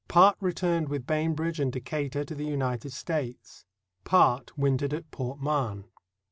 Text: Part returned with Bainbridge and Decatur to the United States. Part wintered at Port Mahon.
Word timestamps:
Part 0.07 0.35
returned 0.39 0.89
with 0.89 1.05
Bainbridge 1.05 1.59
and 1.59 1.71
Decatur 1.71 2.23
to 2.23 2.33
the 2.33 2.43
United 2.47 2.91
States. 2.91 3.65
Part 4.03 4.57
wintered 4.57 4.95
at 4.95 5.11
Port 5.11 5.39
Mahon. 5.39 5.83